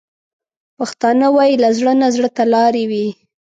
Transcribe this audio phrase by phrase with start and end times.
[0.77, 3.07] پښتانه وايي: له زړه نه زړه ته لارې وي.